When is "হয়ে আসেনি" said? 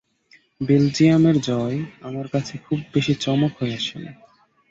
3.59-4.11